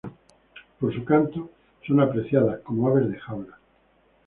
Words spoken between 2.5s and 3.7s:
como aves de jaula.